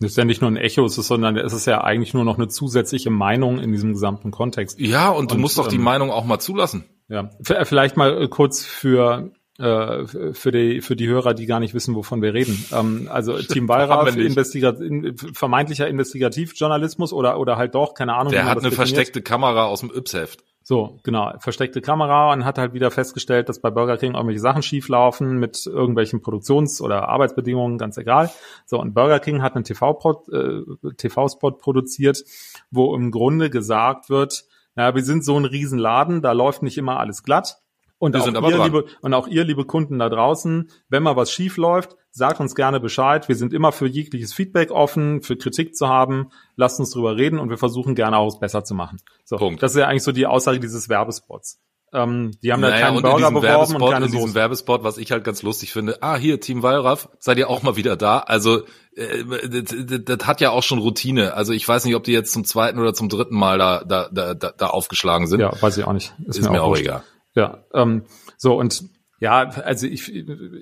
das 0.01 0.13
ist 0.13 0.17
ja 0.17 0.25
nicht 0.25 0.41
nur 0.41 0.51
ein 0.51 0.57
Echo, 0.57 0.85
es 0.85 0.99
ist, 0.99 1.09
sondern 1.09 1.37
es 1.37 1.53
ist 1.53 1.67
ja 1.67 1.83
eigentlich 1.83 2.15
nur 2.15 2.25
noch 2.25 2.37
eine 2.37 2.49
zusätzliche 2.49 3.11
Meinung 3.11 3.59
in 3.59 3.73
diesem 3.73 3.93
gesamten 3.93 4.31
Kontext. 4.31 4.79
ja, 4.81 5.11
und 5.11 5.31
du 5.31 5.37
Und, 5.37 5.41
musst 5.41 5.59
doch 5.59 5.69
die 5.69 5.77
ähm, 5.77 5.83
Meinung 5.83 6.11
auch 6.11 6.25
mal 6.25 6.39
zulassen. 6.39 6.85
Ja, 7.09 7.31
vielleicht 7.43 7.97
mal 7.97 8.23
äh, 8.23 8.29
kurz 8.29 8.65
für 8.65 9.33
für 9.57 10.51
die 10.51 10.81
für 10.81 10.97
die 10.97 11.07
Hörer, 11.07 11.33
die 11.33 11.47
gar 11.47 11.61
nicht 11.61 11.75
wissen, 11.75 11.95
wovon 11.95 12.23
wir 12.23 12.35
reden. 12.35 12.65
Ähm, 12.73 13.09
also 13.11 13.39
Team 13.43 13.69
Wallraff. 13.69 14.17
Investiga 14.17 14.71
in, 14.71 15.17
vermeintlicher 15.17 15.87
Investigativjournalismus 15.87 17.13
oder 17.13 17.39
oder 17.39 17.57
halt 17.57 17.75
doch, 17.75 17.95
keine 17.95 18.15
Ahnung. 18.15 18.33
Der 18.33 18.45
hat 18.45 18.59
eine 18.59 18.71
definiert. 18.71 18.75
versteckte 18.75 19.23
Kamera 19.23 19.67
aus 19.67 19.81
dem 19.81 19.91
Yps-Heft. 19.91 20.43
So, 20.67 20.99
genau, 21.03 21.31
versteckte 21.41 21.83
Kamera 21.83 22.33
und 22.33 22.47
hat 22.47 22.57
halt 22.57 22.73
wieder 22.73 22.91
festgestellt, 22.91 23.51
dass 23.51 23.61
bei 23.61 23.71
Burger 23.71 23.99
King 23.99 24.15
irgendwelche 24.15 24.41
Sachen 24.41 24.63
schieflaufen 24.63 25.39
mit 25.39 25.67
irgendwelchen 25.67 26.23
Produktions- 26.23 26.81
oder 26.81 27.07
Arbeitsbedingungen, 27.11 27.77
ganz 27.77 27.99
egal. 27.99 28.31
So, 28.65 28.81
und 28.81 28.95
Burger 28.95 29.21
King 29.21 29.43
hat 29.43 29.57
einen 29.57 29.65
TV-Spot 29.65 30.25
äh, 30.33 30.95
TV 30.97 31.27
produziert, 31.59 32.25
wo 32.71 32.95
im 32.97 33.11
Grunde 33.11 33.51
gesagt 33.51 34.09
wird, 34.09 34.47
naja, 34.75 34.95
wir 34.95 35.05
sind 35.05 35.23
so 35.23 35.39
ein 35.39 35.45
Riesenladen, 35.45 36.23
da 36.23 36.33
läuft 36.33 36.63
nicht 36.63 36.79
immer 36.79 36.99
alles 36.99 37.23
glatt. 37.23 37.59
Und 38.05 38.17
auch, 38.17 38.51
ihr, 38.51 38.65
liebe, 38.65 38.85
und 39.01 39.15
auch 39.15 39.27
ihr, 39.27 39.45
liebe 39.45 39.65
Kunden 39.65 39.99
da 39.99 40.09
draußen, 40.09 40.71
wenn 40.89 41.03
mal 41.03 41.17
was 41.17 41.33
schief 41.33 41.57
läuft, 41.57 41.97
sagt 42.11 42.39
uns 42.41 42.55
gerne 42.55 42.81
Bescheid. 42.81 43.29
Wir 43.29 43.37
sind 43.37 43.53
immer 43.53 43.73
für 43.73 43.87
jegliches 43.87 44.35
Feedback 44.35 44.71
offen, 44.71 45.23
für 45.23 45.37
Kritik 45.37 45.75
zu 45.75 45.89
haben. 45.89 46.31
Lasst 46.57 46.79
uns 46.79 46.91
drüber 46.91 47.17
reden 47.17 47.39
und 47.39 47.51
wir 47.51 47.59
versuchen 47.59 47.95
gerne 47.95 48.19
auch 48.19 48.29
es 48.29 48.39
besser 48.39 48.65
zu 48.65 48.75
machen. 48.75 48.99
So, 49.25 49.37
Punkt. 49.37 49.63
Das 49.63 49.73
ist 49.73 49.79
ja 49.79 49.89
eigentlich 49.89 50.03
so 50.03 50.13
die 50.13 50.27
Aussage 50.27 50.61
dieses 50.61 50.89
Werbespots. 50.89 51.61
Ähm, 51.95 52.33
die 52.43 52.53
haben 52.53 52.61
da 52.61 52.71
Naja, 52.71 52.87
keinen 52.87 52.97
und 52.97 53.05
in 53.05 53.11
Burger 53.11 53.29
beworben 53.29 53.43
Werbespot, 53.47 53.83
und 53.83 53.91
keine 53.91 54.07
in 54.07 54.11
diesem 54.11 54.27
Soße. 54.27 54.35
Werbespot, 54.35 54.83
was 54.83 54.99
ich 54.99 55.13
halt 55.13 55.23
ganz 55.23 55.43
lustig 55.43 55.73
finde, 55.73 56.03
ah, 56.03 56.17
hier, 56.17 56.41
Team 56.41 56.65
Wallraff, 56.65 57.09
seid 57.21 57.39
ihr 57.39 57.49
auch 57.49 57.63
mal 57.63 57.77
wieder 57.77 57.97
da? 57.97 58.19
Also, 58.19 58.63
äh, 58.97 59.25
das, 59.49 59.75
das, 60.05 60.27
hat 60.27 60.41
ja 60.41 60.51
auch 60.51 60.65
schon 60.65 60.81
Routine. 60.81 61.35
Also 61.35 61.53
ich 61.53 61.67
weiß 61.67 61.85
nicht, 61.85 61.95
ob 61.95 62.03
die 62.03 62.11
jetzt 62.11 62.33
zum 62.33 62.45
zweiten 62.45 62.81
oder 62.81 62.95
zum 62.95 63.09
dritten 63.09 63.37
Mal 63.37 63.59
da, 63.59 63.85
da, 63.85 64.09
da, 64.11 64.35
da, 64.35 64.53
da 64.57 64.67
aufgeschlagen 64.67 65.29
sind. 65.29 65.39
Ja, 65.39 65.53
weiß 65.61 65.79
ich 65.79 65.85
auch 65.85 65.93
nicht. 65.93 66.13
ist, 66.27 66.43
mir 66.51 66.63
auch 66.63 66.71
wurscht. 66.71 66.83
egal. 66.83 67.05
Ja, 67.35 67.65
ähm, 67.75 68.05
so 68.37 68.55
und 68.59 68.85
ja, 69.21 69.49
also 69.49 69.87
ich, 69.87 70.13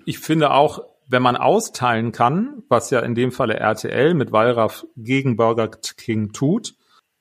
ich 0.06 0.18
finde 0.18 0.52
auch, 0.52 0.82
wenn 1.08 1.22
man 1.22 1.36
austeilen 1.36 2.12
kann, 2.12 2.62
was 2.68 2.90
ja 2.90 3.00
in 3.00 3.14
dem 3.14 3.32
Falle 3.32 3.54
RTL 3.56 4.14
mit 4.14 4.32
Wallraff 4.32 4.86
gegen 4.96 5.36
Burger 5.36 5.68
King 5.68 6.32
tut, 6.32 6.74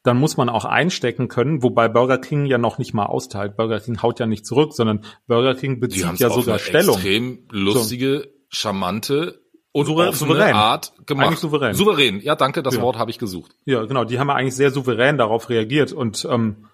dann 0.03 0.17
muss 0.17 0.37
man 0.37 0.49
auch 0.49 0.65
einstecken 0.65 1.27
können, 1.27 1.61
wobei 1.63 1.87
Burger 1.87 2.17
King 2.17 2.45
ja 2.45 2.57
noch 2.57 2.77
nicht 2.77 2.93
mal 2.93 3.05
austeilt. 3.05 3.55
Burger 3.57 3.79
King 3.79 4.01
haut 4.01 4.19
ja 4.19 4.25
nicht 4.27 4.45
zurück, 4.45 4.73
sondern 4.73 5.03
Burger 5.27 5.55
King 5.55 5.79
bezieht 5.79 6.19
ja 6.19 6.29
sogar 6.29 6.55
eine 6.55 6.59
Stellung. 6.59 6.95
extrem 6.95 7.39
lustige, 7.51 8.29
charmante 8.49 9.41
und 9.73 9.85
Souverän- 9.87 10.13
souverän. 10.13 10.53
Art 10.55 10.93
gemacht. 11.05 11.27
Eigentlich 11.27 11.39
souverän. 11.39 11.73
Souverän, 11.75 12.19
ja, 12.21 12.35
danke, 12.35 12.61
das 12.63 12.75
Ja. 12.75 12.81
Wort 12.81 12.97
habe 12.97 13.11
ich 13.11 13.19
gesucht. 13.19 13.55
Ja, 13.65 13.83
genau, 13.85 14.03
die 14.03 14.19
haben 14.19 14.27
ja 14.29 14.35
eigentlich 14.35 14.55
sehr 14.55 14.71
souverän 14.71 15.17
darauf 15.17 15.49
reagiert 15.49 15.91
und 15.93 16.27
ähm, 16.29 16.67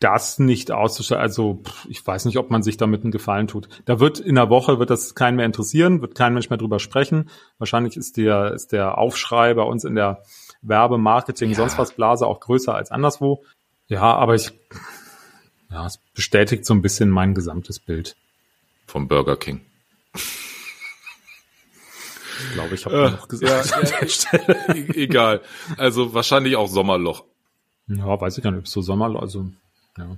das 0.00 0.38
nicht 0.38 0.70
auszustellen, 0.72 1.20
also 1.22 1.60
pff, 1.64 1.86
ich 1.88 2.04
weiß 2.04 2.24
nicht, 2.24 2.38
ob 2.38 2.50
man 2.50 2.62
sich 2.62 2.76
damit 2.76 3.02
einen 3.02 3.12
Gefallen 3.12 3.46
tut. 3.48 3.68
Da 3.84 4.00
wird 4.00 4.18
in 4.18 4.34
der 4.34 4.48
Woche 4.50 4.78
wird 4.78 4.90
das 4.90 5.14
keinen 5.14 5.36
mehr 5.36 5.46
interessieren, 5.46 6.00
wird 6.00 6.14
kein 6.14 6.32
Mensch 6.34 6.50
mehr 6.50 6.56
drüber 6.58 6.78
sprechen. 6.80 7.28
Wahrscheinlich 7.58 7.96
ist 7.96 8.16
der 8.16 8.52
ist 8.52 8.72
der 8.72 8.98
Aufschrei 8.98 9.54
bei 9.54 9.62
uns 9.62 9.84
in 9.84 9.94
der 9.94 10.22
Werbe, 10.62 10.98
Marketing, 10.98 11.50
Ja. 11.50 11.56
sonst 11.56 11.78
was 11.78 11.92
Blase 11.92 12.26
auch 12.26 12.40
größer 12.40 12.74
als 12.74 12.90
anderswo. 12.90 13.44
Ja, 13.88 14.02
aber 14.14 14.34
ich 14.34 14.52
ja, 15.70 15.86
es 15.86 15.98
bestätigt 16.14 16.64
so 16.66 16.74
ein 16.74 16.82
bisschen 16.82 17.10
mein 17.10 17.34
gesamtes 17.34 17.78
Bild. 17.78 18.16
Vom 18.86 19.06
Burger 19.06 19.36
King. 19.36 19.60
Ich 22.48 22.52
glaube, 22.54 22.74
ich 22.74 22.84
habe 22.86 23.10
noch 23.12 23.28
gesagt. 23.28 23.72
an 23.76 23.88
der 24.00 24.08
Stelle. 24.08 24.56
E- 24.74 25.02
Egal. 25.04 25.40
Also 25.76 26.14
wahrscheinlich 26.14 26.56
auch 26.56 26.68
Sommerloch. 26.68 27.24
Ja, 27.86 28.20
weiß 28.20 28.38
ich 28.38 28.42
gar 28.44 28.50
nicht, 28.50 28.60
ob 28.60 28.64
es 28.66 28.72
so 28.72 28.80
Sommer, 28.82 29.20
also 29.20 29.46
ja. 29.98 30.16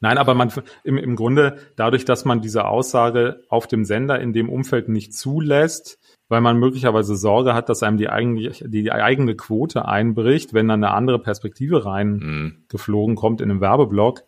Nein, 0.00 0.16
aber 0.16 0.34
man 0.34 0.52
im, 0.84 0.96
im 0.96 1.16
Grunde 1.16 1.58
dadurch, 1.74 2.04
dass 2.04 2.24
man 2.24 2.40
diese 2.40 2.66
Aussage 2.66 3.42
auf 3.48 3.66
dem 3.66 3.84
Sender 3.84 4.20
in 4.20 4.32
dem 4.32 4.48
Umfeld 4.48 4.88
nicht 4.88 5.12
zulässt, 5.12 5.98
weil 6.28 6.40
man 6.40 6.58
möglicherweise 6.58 7.16
Sorge 7.16 7.54
hat, 7.54 7.68
dass 7.68 7.82
einem 7.82 7.96
die 7.96 8.08
eigene, 8.08 8.50
die 8.50 8.92
eigene 8.92 9.34
Quote 9.34 9.86
einbricht, 9.86 10.54
wenn 10.54 10.68
dann 10.68 10.84
eine 10.84 10.94
andere 10.94 11.18
Perspektive 11.18 11.84
reingeflogen 11.84 13.14
mhm. 13.14 13.18
kommt 13.18 13.40
in 13.40 13.50
einem 13.50 13.60
Werbeblock. 13.60 14.22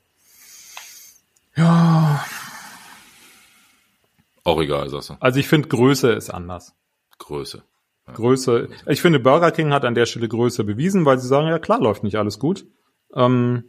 Ja. 1.54 2.24
Auch 4.42 4.60
egal, 4.60 4.88
sagst 4.88 5.10
du. 5.10 5.14
Also 5.20 5.38
ich 5.38 5.46
finde, 5.46 5.68
Größe 5.68 6.10
ist 6.12 6.30
anders. 6.30 6.74
Größe. 7.18 7.62
Ja. 8.08 8.14
Größe. 8.14 8.68
Ich 8.86 9.02
finde, 9.02 9.20
Burger 9.20 9.52
King 9.52 9.72
hat 9.72 9.84
an 9.84 9.94
der 9.94 10.06
Stelle 10.06 10.28
Größe 10.28 10.64
bewiesen, 10.64 11.04
weil 11.04 11.18
sie 11.18 11.28
sagen, 11.28 11.46
ja 11.46 11.58
klar, 11.58 11.80
läuft 11.80 12.02
nicht 12.02 12.16
alles 12.16 12.38
gut. 12.38 12.66
Ähm, 13.14 13.64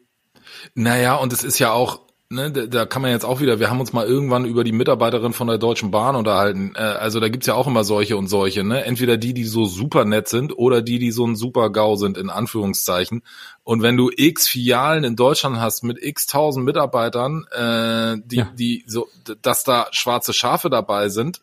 naja, 0.74 1.16
und 1.16 1.34
es 1.34 1.44
ist 1.44 1.60
ja 1.60 1.72
auch, 1.72 2.02
ne, 2.30 2.52
da 2.52 2.86
kann 2.86 3.02
man 3.02 3.12
jetzt 3.12 3.26
auch 3.26 3.42
wieder, 3.42 3.60
wir 3.60 3.70
haben 3.70 3.80
uns 3.80 3.94
mal 3.94 4.06
irgendwann 4.06 4.46
über 4.46 4.64
die 4.64 4.72
Mitarbeiterin 4.72 5.34
von 5.34 5.48
der 5.48 5.58
Deutschen 5.58 5.92
Bahn 5.92 6.16
unterhalten. 6.16 6.74
Äh, 6.76 6.82
also 6.82 7.20
da 7.20 7.30
gibt's 7.30 7.48
ja 7.48 7.56
auch 7.56 7.68
immer 7.68 7.84
solche 7.84 8.18
und 8.18 8.28
solche, 8.28 8.64
ne? 8.64 8.86
Entweder 8.86 9.18
die, 9.18 9.34
die 9.34 9.44
so 9.44 9.66
super 9.66 10.06
nett 10.06 10.28
sind 10.28 10.58
oder 10.58 10.82
die, 10.82 11.00
die 11.00 11.12
so 11.12 11.26
ein 11.26 11.36
super 11.36 11.70
GAU 11.70 11.96
sind, 11.96 12.18
in 12.18 12.30
Anführungszeichen. 12.30 13.22
Und 13.64 13.82
wenn 13.82 13.98
du 13.98 14.10
x 14.16 14.48
Filialen 14.48 15.04
in 15.04 15.16
Deutschland 15.16 15.60
hast 15.60 15.84
mit 15.84 16.02
x 16.02 16.26
tausend 16.26 16.66
Mitarbeitern, 16.66 17.46
äh, 17.52 18.18
die, 18.26 18.38
ja. 18.38 18.52
die 18.58 18.84
so, 18.88 19.08
dass 19.42 19.64
da 19.64 19.88
schwarze 19.92 20.34
Schafe 20.34 20.70
dabei 20.70 21.10
sind, 21.10 21.42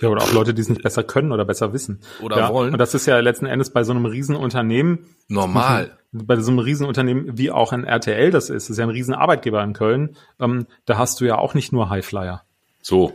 ja, 0.00 0.08
oder 0.08 0.22
auch 0.22 0.32
Leute, 0.32 0.54
die 0.54 0.60
es 0.60 0.68
nicht 0.68 0.82
besser 0.82 1.02
können 1.02 1.32
oder 1.32 1.44
besser 1.44 1.72
wissen. 1.72 2.00
Oder 2.22 2.38
ja, 2.38 2.52
wollen. 2.52 2.72
Und 2.72 2.78
das 2.78 2.94
ist 2.94 3.06
ja 3.06 3.18
letzten 3.20 3.46
Endes 3.46 3.70
bei 3.70 3.84
so 3.84 3.92
einem 3.92 4.06
Riesenunternehmen. 4.06 5.06
Normal. 5.28 5.96
Bei 6.12 6.36
so 6.36 6.50
einem 6.50 6.60
Riesenunternehmen 6.60 7.36
wie 7.36 7.50
auch 7.50 7.72
ein 7.72 7.84
RTL 7.84 8.30
das 8.30 8.44
ist, 8.48 8.66
das 8.66 8.70
ist 8.70 8.78
ja 8.78 8.84
ein 8.84 8.90
Riesenarbeitgeber 8.90 9.62
in 9.62 9.74
Köln, 9.74 10.16
ähm, 10.40 10.66
da 10.86 10.96
hast 10.96 11.20
du 11.20 11.26
ja 11.26 11.36
auch 11.36 11.52
nicht 11.52 11.72
nur 11.72 11.90
Highflyer. 11.90 12.42
So. 12.80 13.12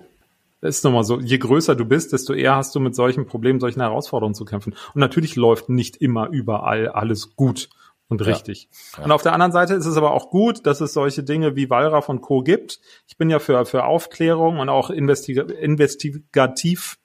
Das 0.60 0.78
ist 0.78 0.84
nochmal 0.84 1.04
so, 1.04 1.20
je 1.20 1.40
größer 1.40 1.76
du 1.76 1.86
bist, 1.86 2.14
desto 2.14 2.34
eher 2.34 2.56
hast 2.56 2.76
du 2.76 2.80
mit 2.80 2.94
solchen 2.94 3.26
Problemen, 3.26 3.60
solchen 3.60 3.82
Herausforderungen 3.82 4.36
zu 4.36 4.46
kämpfen. 4.46 4.76
Und 4.94 5.00
natürlich 5.00 5.36
läuft 5.36 5.70
nicht 5.70 5.98
immer 5.98 6.30
überall 6.30 6.90
alles 6.90 7.36
gut 7.36 7.70
und 8.12 8.26
richtig. 8.26 8.70
Ja, 8.94 9.00
ja. 9.00 9.06
Und 9.06 9.12
auf 9.12 9.24
der 9.24 9.34
anderen 9.34 9.52
Seite 9.52 9.74
ist 9.74 9.86
es 9.86 9.98
aber 9.98 10.12
auch 10.12 10.30
gut, 10.30 10.66
dass 10.66 10.82
es 10.82 10.94
solche 10.94 11.24
Dinge 11.24 11.56
wie 11.56 11.70
Wallraff 11.70 12.10
und 12.10 12.22
Co. 12.22 12.42
gibt. 12.42 12.80
Ich 13.08 13.18
bin 13.18 13.30
ja 13.30 13.40
für, 13.40 13.66
für 13.66 13.86
Aufklärung 13.86 14.60
und 14.60 14.70
auch 14.70 14.90
investiga 14.90 15.44
investigativ 15.44 16.98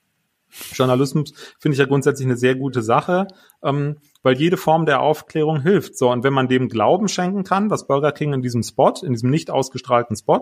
Journalismus 0.73 1.33
finde 1.59 1.73
ich 1.73 1.79
ja 1.79 1.85
grundsätzlich 1.85 2.25
eine 2.25 2.37
sehr 2.37 2.55
gute 2.55 2.81
Sache, 2.81 3.27
ähm, 3.63 3.97
weil 4.23 4.37
jede 4.37 4.57
Form 4.57 4.85
der 4.85 5.01
Aufklärung 5.01 5.61
hilft. 5.61 5.97
So, 5.97 6.09
und 6.09 6.23
wenn 6.23 6.33
man 6.33 6.47
dem 6.47 6.69
Glauben 6.69 7.07
schenken 7.07 7.43
kann, 7.43 7.69
was 7.69 7.87
Burger 7.87 8.11
King 8.11 8.33
in 8.33 8.41
diesem 8.41 8.63
Spot, 8.63 8.93
in 9.03 9.13
diesem 9.13 9.29
nicht 9.29 9.51
ausgestrahlten 9.51 10.15
Spot. 10.15 10.41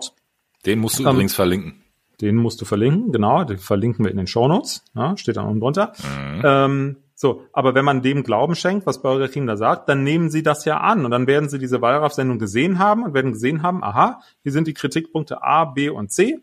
Den 0.64 0.78
musst 0.78 0.98
du 0.98 1.02
ähm, 1.02 1.10
übrigens 1.10 1.34
verlinken. 1.34 1.82
Den 2.20 2.36
musst 2.36 2.60
du 2.60 2.64
verlinken, 2.64 3.12
genau, 3.12 3.44
den 3.44 3.58
verlinken 3.58 4.04
wir 4.04 4.10
in 4.10 4.16
den 4.16 4.26
Shownotes, 4.26 4.84
ja, 4.94 5.16
steht 5.16 5.36
da 5.36 5.42
unten 5.42 5.60
drunter. 5.60 5.92
Mhm. 6.02 6.42
Ähm, 6.44 6.96
so, 7.18 7.42
aber 7.52 7.74
wenn 7.74 7.84
man 7.84 8.02
dem 8.02 8.22
Glauben 8.22 8.54
schenkt, 8.54 8.86
was 8.86 9.02
Burger 9.02 9.28
King 9.28 9.46
da 9.46 9.56
sagt, 9.56 9.88
dann 9.88 10.04
nehmen 10.04 10.30
sie 10.30 10.42
das 10.42 10.64
ja 10.66 10.78
an 10.78 11.04
und 11.04 11.10
dann 11.10 11.26
werden 11.26 11.48
sie 11.48 11.58
diese 11.58 11.80
Wallraff-Sendung 11.80 12.38
gesehen 12.38 12.78
haben 12.78 13.02
und 13.04 13.14
werden 13.14 13.32
gesehen 13.32 13.62
haben, 13.62 13.82
aha, 13.82 14.20
hier 14.42 14.52
sind 14.52 14.68
die 14.68 14.74
Kritikpunkte 14.74 15.42
A, 15.42 15.64
B 15.64 15.88
und 15.88 16.12
C 16.12 16.40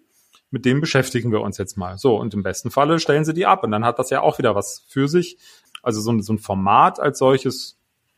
mit 0.53 0.65
dem 0.65 0.81
beschäftigen 0.81 1.31
wir 1.31 1.41
uns 1.41 1.57
jetzt 1.57 1.77
mal. 1.77 1.97
So, 1.97 2.15
und 2.15 2.35
im 2.35 2.43
besten 2.43 2.69
Falle 2.69 2.99
stellen 2.99 3.25
sie 3.25 3.33
die 3.33 3.47
ab. 3.47 3.63
Und 3.63 3.71
dann 3.71 3.83
hat 3.83 3.97
das 3.97 4.11
ja 4.11 4.21
auch 4.21 4.37
wieder 4.37 4.53
was 4.53 4.85
für 4.87 5.07
sich. 5.07 5.39
Also 5.81 5.99
so 5.99 6.11
ein, 6.11 6.21
so 6.21 6.31
ein 6.31 6.37
Format 6.37 6.99
als 6.99 7.17
solches, 7.17 7.75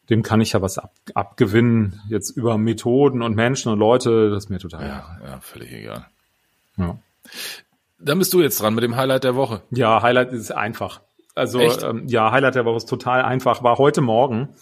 dem 0.10 0.22
kann 0.22 0.42
ich 0.42 0.52
ja 0.52 0.62
was 0.62 0.78
ab, 0.78 0.94
abgewinnen. 1.14 2.02
Jetzt 2.10 2.32
über 2.32 2.58
Methoden 2.58 3.22
und 3.22 3.38
Menschen 3.38 3.72
und 3.72 3.80
Leute, 3.80 4.30
das 4.32 4.44
ist 4.44 4.50
mir 4.50 4.60
total 4.60 4.82
ja, 4.86 5.18
Ja, 5.24 5.40
völlig 5.40 5.72
egal. 5.72 6.08
Ja. 6.76 7.00
Dann 8.00 8.20
bist 8.20 8.34
du 8.34 8.42
jetzt 8.42 8.62
dran 8.62 8.76
mit 8.76 8.84
dem 8.84 8.98
Highlight 8.98 9.24
der 9.24 9.36
Woche. 9.36 9.62
Ja, 9.72 10.02
Highlight 10.02 10.34
ist 10.34 10.52
einfach. 10.52 11.00
Also 11.36 11.60
ähm, 11.60 12.08
ja, 12.08 12.32
Highlight 12.32 12.56
der 12.56 12.66
Woche 12.66 12.78
ist 12.78 12.90
total 12.90 13.22
einfach. 13.22 13.62
War 13.62 13.78
heute 13.78 14.02
Morgen. 14.02 14.56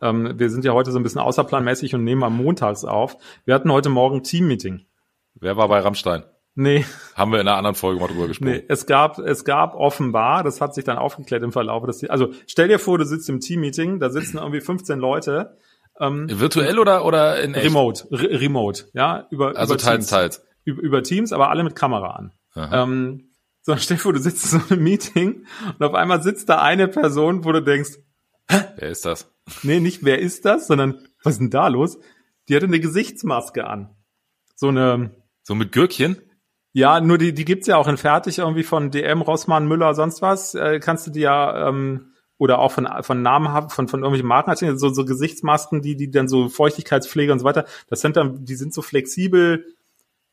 Ähm, 0.00 0.38
wir 0.38 0.50
sind 0.50 0.64
ja 0.64 0.72
heute 0.72 0.90
so 0.90 0.98
ein 0.98 1.02
bisschen 1.02 1.20
außerplanmäßig 1.20 1.94
und 1.94 2.02
nehmen 2.02 2.24
am 2.24 2.36
Montags 2.36 2.84
auf. 2.84 3.16
Wir 3.44 3.54
hatten 3.54 3.70
heute 3.70 3.90
Morgen 3.90 4.22
Teammeeting. 4.22 4.86
Wer 5.34 5.56
war 5.56 5.68
bei 5.68 5.80
Rammstein? 5.80 6.24
Nee. 6.56 6.84
Haben 7.14 7.32
wir 7.32 7.40
in 7.40 7.48
einer 7.48 7.56
anderen 7.56 7.74
Folge 7.74 8.00
mal 8.00 8.06
drüber 8.06 8.28
gesprochen. 8.28 8.52
Nee, 8.52 8.64
es 8.68 8.86
gab, 8.86 9.18
es 9.18 9.44
gab 9.44 9.74
offenbar, 9.74 10.44
das 10.44 10.60
hat 10.60 10.74
sich 10.74 10.84
dann 10.84 10.98
aufgeklärt 10.98 11.42
im 11.42 11.52
Verlauf 11.52 11.84
des, 11.84 12.08
also 12.08 12.28
stell 12.46 12.68
dir 12.68 12.78
vor, 12.78 12.96
du 12.96 13.04
sitzt 13.04 13.28
im 13.28 13.40
Team-Meeting, 13.40 13.98
da 13.98 14.08
sitzen 14.10 14.38
irgendwie 14.38 14.60
15 14.60 14.98
Leute. 14.98 15.56
Ähm, 15.98 16.28
Virtuell 16.30 16.78
oder, 16.78 17.04
oder 17.04 17.42
in 17.42 17.54
echt? 17.54 17.66
Remote, 17.66 18.06
re 18.10 18.40
remote, 18.40 18.84
ja, 18.94 19.26
über, 19.30 19.56
also 19.56 19.74
über 19.74 19.82
teils, 19.82 20.06
Teams. 20.06 20.10
teils. 20.10 20.44
Über, 20.64 20.82
über 20.82 21.02
Teams, 21.02 21.32
aber 21.32 21.50
alle 21.50 21.64
mit 21.64 21.74
Kamera 21.74 22.10
an. 22.10 22.32
Ähm, 22.56 23.33
so, 23.66 23.74
stell 23.78 23.96
dir 23.96 24.02
vor, 24.02 24.12
du 24.12 24.20
sitzt 24.20 24.52
in 24.52 24.60
so 24.60 24.74
einem 24.74 24.84
Meeting 24.84 25.46
und 25.78 25.82
auf 25.84 25.94
einmal 25.94 26.22
sitzt 26.22 26.50
da 26.50 26.60
eine 26.60 26.86
Person, 26.86 27.44
wo 27.44 27.52
du 27.52 27.62
denkst, 27.62 27.98
Hä? 28.48 28.60
Wer 28.76 28.90
ist 28.90 29.06
das? 29.06 29.32
Nee, 29.62 29.80
nicht 29.80 30.04
wer 30.04 30.18
ist 30.18 30.44
das, 30.44 30.66
sondern 30.66 31.06
was 31.22 31.34
ist 31.34 31.40
denn 31.40 31.50
da 31.50 31.68
los? 31.68 31.98
Die 32.48 32.56
hatte 32.56 32.66
eine 32.66 32.80
Gesichtsmaske 32.80 33.66
an. 33.66 33.94
So 34.54 34.68
eine. 34.68 35.16
So 35.42 35.54
mit 35.54 35.72
Gürkchen? 35.72 36.20
Ja, 36.72 37.00
nur 37.00 37.16
die, 37.18 37.32
die 37.32 37.44
gibt's 37.44 37.66
ja 37.66 37.76
auch 37.76 37.88
in 37.88 37.96
fertig 37.96 38.38
irgendwie 38.38 38.64
von 38.64 38.90
DM, 38.90 39.22
Rossmann, 39.22 39.66
Müller, 39.66 39.94
sonst 39.94 40.22
was. 40.22 40.54
Äh, 40.54 40.80
kannst 40.80 41.06
du 41.06 41.10
die 41.10 41.20
ja 41.20 41.68
ähm, 41.68 42.12
oder 42.36 42.58
auch 42.58 42.72
von 42.72 42.86
von 43.02 43.22
Namen 43.22 43.70
von 43.70 43.88
von 43.88 44.00
irgendwelchen 44.00 44.28
Markenartikeln 44.28 44.78
so 44.78 44.90
so 44.90 45.04
Gesichtsmasken, 45.04 45.80
die 45.80 45.96
die 45.96 46.10
dann 46.10 46.28
so 46.28 46.48
Feuchtigkeitspflege 46.48 47.32
und 47.32 47.38
so 47.38 47.44
weiter. 47.44 47.64
Das 47.88 48.00
sind 48.00 48.16
dann, 48.16 48.44
die 48.44 48.56
sind 48.56 48.74
so 48.74 48.82
flexibel. 48.82 49.74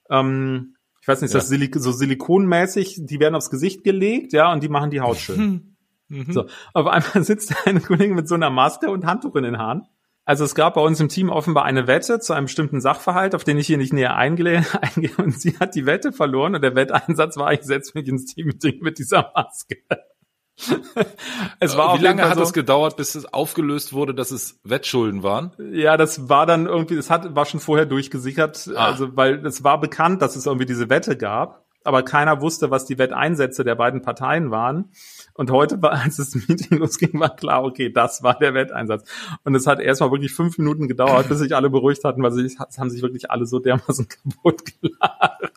Ähm, 0.10 0.76
ich 1.02 1.08
weiß 1.08 1.22
nicht, 1.22 1.30
ist 1.30 1.34
ja. 1.34 1.40
das 1.40 1.50
Silik 1.50 1.76
so 1.76 1.92
silikonmäßig? 1.92 3.02
Die 3.06 3.20
werden 3.20 3.36
aufs 3.36 3.50
Gesicht 3.50 3.84
gelegt, 3.84 4.34
ja, 4.34 4.52
und 4.54 4.64
die 4.64 4.70
machen 4.70 4.92
die 4.92 5.02
Haut 5.02 5.18
schön. 5.18 5.76
mhm. 6.08 6.32
So, 6.32 6.46
auf 6.74 6.88
einmal 6.88 7.24
sitzt 7.24 7.56
eine 7.66 7.82
Kollegin 7.82 8.16
mit 8.16 8.28
so 8.28 8.36
einer 8.36 8.50
Maske 8.50 8.90
und 8.90 9.06
Handtuch 9.06 9.36
in 9.36 9.44
den 9.44 9.58
Haaren 9.58 9.88
also 10.32 10.44
es 10.46 10.56
gab 10.56 10.76
bei 10.76 10.82
uns 10.82 11.00
im 11.00 11.10
Team 11.10 11.30
offenbar 11.30 11.66
eine 11.66 11.88
Wette 11.88 12.20
zu 12.20 12.34
einem 12.34 12.46
bestimmten 12.46 12.80
Sachverhalt, 12.80 13.36
auf 13.36 13.44
den 13.44 13.58
ich 13.58 13.68
hier 13.68 13.78
nicht 13.78 13.94
näher 13.94 14.16
eingehe, 14.16 14.64
und 15.18 15.40
sie 15.40 15.58
hat 15.60 15.76
die 15.76 15.86
Wette 15.86 16.12
verloren 16.12 16.56
und 16.56 16.62
der 16.62 16.76
Wetteinsatz 16.76 17.38
war, 17.38 17.52
ich 17.54 17.64
setze 17.64 17.92
mich 17.96 18.08
ins 18.08 18.26
Team-Meeting 18.26 18.82
mit 18.82 19.00
dieser 19.00 19.32
Maske. 19.36 19.78
es 21.60 21.76
war 21.78 21.98
Wie 21.98 22.04
lange 22.04 22.28
hat 22.28 22.36
so, 22.36 22.44
es 22.44 22.54
gedauert, 22.54 22.98
bis 22.98 23.16
es 23.16 23.32
aufgelöst 23.34 23.94
wurde, 23.94 24.14
dass 24.14 24.32
es 24.32 24.60
Wettschulden 24.64 25.24
waren? 25.24 25.54
Ja, 25.72 25.98
das 25.98 26.30
war 26.30 26.46
dann 26.46 26.68
irgendwie, 26.68 26.96
das 26.96 27.10
hat, 27.10 27.36
war 27.36 27.46
schon 27.46 27.60
vorher 27.60 27.86
durchgesichert, 27.86 28.70
ah. 28.76 28.86
also 28.86 29.16
weil 29.16 29.46
es 29.46 29.64
war 29.64 29.80
bekannt, 29.80 30.22
dass 30.22 30.36
es 30.36 30.46
irgendwie 30.46 30.66
diese 30.66 30.90
Wette 30.90 31.18
gab, 31.18 31.66
aber 31.84 32.04
keiner 32.04 32.42
wusste, 32.42 32.70
was 32.70 32.86
die 32.86 32.98
Wetteinsätze 32.98 33.64
der 33.64 33.76
beiden 33.76 34.02
Parteien 34.02 34.52
waren. 34.52 34.92
Und 35.34 35.50
heute, 35.52 35.82
war, 35.82 35.92
als 36.04 36.18
das 36.18 36.36
Meeting 36.36 36.78
losging, 36.78 37.20
war 37.20 37.36
klar, 37.36 37.64
okay, 37.64 37.92
das 37.92 38.24
war 38.24 38.38
der 38.38 38.54
Wetteinsatz. 38.54 39.10
Und 39.44 39.56
es 39.56 39.68
hat 39.68 39.80
erstmal 39.80 40.12
wirklich 40.12 40.34
fünf 40.34 40.58
Minuten 40.58 40.88
gedauert, 40.88 41.30
bis 41.30 41.40
sich 41.40 41.56
alle 41.56 41.70
beruhigt 41.70 42.04
hatten, 42.04 42.22
weil 42.22 42.32
sie 42.32 42.56
haben 42.78 42.90
sich 42.90 43.02
wirklich 43.02 43.32
alle 43.32 43.46
so 43.46 43.60
dermaßen 43.60 44.08
kaputt 44.24 44.64
gelacht. 44.82 45.54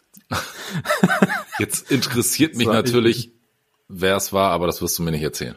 Jetzt 1.59 1.91
interessiert 1.91 2.57
mich 2.57 2.67
natürlich, 2.67 3.33
wer 3.89 4.17
es 4.17 4.33
war, 4.33 4.51
aber 4.51 4.67
das 4.67 4.83
wirst 4.83 4.99
du 4.99 5.03
mir 5.03 5.11
nicht 5.11 5.23
erzählen. 5.23 5.57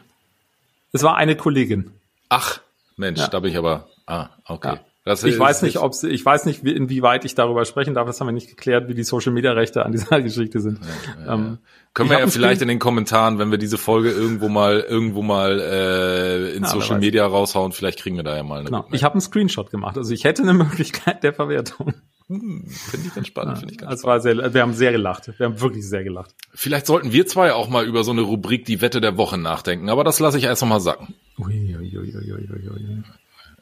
Es 0.92 1.02
war 1.02 1.16
eine 1.16 1.36
Kollegin. 1.36 1.92
Ach, 2.28 2.60
Mensch, 2.96 3.20
ja. 3.20 3.28
da 3.28 3.40
bin 3.40 3.52
ich 3.52 3.58
aber. 3.58 3.88
Ah, 4.06 4.30
okay. 4.46 4.74
Ja. 4.74 4.80
Das 5.08 5.24
ich 5.24 5.38
weiß 5.38 5.62
nicht, 5.62 5.78
ob 5.78 5.94
ich 6.02 6.22
weiß 6.26 6.44
nicht, 6.44 6.64
wie, 6.64 6.72
inwieweit 6.72 7.24
ich 7.24 7.34
darüber 7.34 7.64
sprechen 7.64 7.94
darf. 7.94 8.06
Das 8.06 8.20
haben 8.20 8.28
wir 8.28 8.32
nicht 8.32 8.50
geklärt, 8.50 8.88
wie 8.88 8.94
die 8.94 9.04
Social 9.04 9.32
Media 9.32 9.52
Rechte 9.52 9.86
an 9.86 9.92
dieser 9.92 10.20
Geschichte 10.22 10.60
sind. 10.60 10.80
Ja, 11.24 11.32
ähm, 11.34 11.58
Können 11.94 12.10
wir 12.10 12.18
ja 12.18 12.26
vielleicht 12.26 12.60
in 12.60 12.68
den 12.68 12.78
Kommentaren, 12.78 13.38
wenn 13.38 13.50
wir 13.50 13.56
diese 13.56 13.78
Folge 13.78 14.10
irgendwo 14.10 14.50
mal 14.50 14.80
irgendwo 14.80 15.22
mal 15.22 15.60
äh, 15.60 16.54
in 16.54 16.64
Social 16.64 16.98
Media 16.98 17.26
raushauen, 17.26 17.72
vielleicht 17.72 18.00
kriegen 18.00 18.16
wir 18.16 18.22
da 18.22 18.36
ja 18.36 18.42
mal 18.42 18.60
eine. 18.60 18.66
Genau. 18.66 18.84
Ich 18.92 19.02
habe 19.02 19.14
einen 19.14 19.22
Screenshot 19.22 19.70
gemacht, 19.70 19.96
also 19.96 20.12
ich 20.12 20.24
hätte 20.24 20.42
eine 20.42 20.52
Möglichkeit 20.64 21.22
der 21.22 21.32
Verwertung. 21.32 21.94
Hm, 22.28 22.66
finde 22.68 23.08
ich 23.08 23.14
ganz 23.14 23.26
spannend, 23.26 23.58
finde 23.58 23.72
ich 23.72 23.78
ganz 23.78 23.90
das 23.90 24.00
spannend. 24.00 24.24
War 24.24 24.42
sehr, 24.42 24.54
wir 24.54 24.62
haben 24.62 24.74
sehr 24.74 24.92
gelacht. 24.92 25.32
Wir 25.38 25.46
haben 25.46 25.60
wirklich 25.60 25.88
sehr 25.88 26.04
gelacht. 26.04 26.34
Vielleicht 26.54 26.86
sollten 26.86 27.12
wir 27.12 27.26
zwei 27.26 27.54
auch 27.54 27.68
mal 27.68 27.86
über 27.86 28.04
so 28.04 28.10
eine 28.10 28.20
Rubrik 28.20 28.66
die 28.66 28.80
Wette 28.82 29.00
der 29.00 29.16
Woche 29.16 29.38
nachdenken, 29.38 29.88
aber 29.88 30.04
das 30.04 30.20
lasse 30.20 30.36
ich 30.36 30.44
erst 30.44 30.62
noch 30.62 30.68
mal 30.68 30.80
sacken. 30.80 31.14
Ui, 31.38 31.76
ui, 31.76 31.98
ui, 31.98 32.16
ui, 32.16 32.32
ui, 32.32 32.68
ui. 32.70 33.04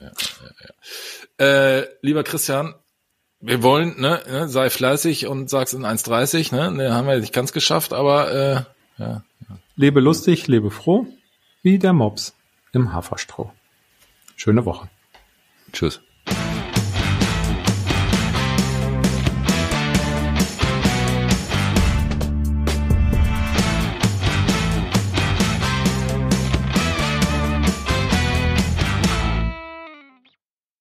Ja, 0.01 0.07
ja, 0.07 0.15
ja. 1.39 1.79
Äh, 1.79 1.89
lieber 2.03 2.25
Christian, 2.25 2.75
wir 3.41 3.63
wollen, 3.63 4.01
ne, 4.01 4.23
ne, 4.29 4.49
sei 4.49 4.69
fleißig 4.71 5.27
und 5.27 5.49
sag's 5.49 5.73
in 5.73 5.85
1,30, 5.85 6.55
ne, 6.55 6.71
ne, 6.71 6.93
haben 6.93 7.07
wir 7.07 7.19
nicht 7.19 7.33
ganz 7.33 7.53
geschafft, 7.53 7.93
aber 7.93 8.33
äh, 8.33 8.55
ja, 8.99 9.23
ja. 9.49 9.59
Lebe 9.77 10.01
lustig, 10.01 10.49
lebe 10.49 10.71
froh, 10.71 11.07
wie 11.63 11.79
der 11.79 11.93
Mops 11.93 12.35
im 12.73 12.93
Haferstroh. 12.93 13.53
Schöne 14.37 14.65
Woche. 14.65 14.89
Tschüss. 15.73 16.01